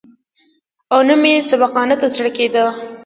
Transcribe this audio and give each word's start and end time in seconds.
او 0.93 0.99
نه 1.07 1.15
مې 1.21 1.33
سبقانو 1.49 1.95
ته 2.01 2.07
زړه 2.15 2.29
کېده. 2.37 2.65